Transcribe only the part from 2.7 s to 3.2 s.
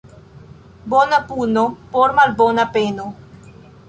peno.